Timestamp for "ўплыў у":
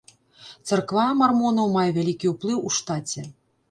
2.37-2.77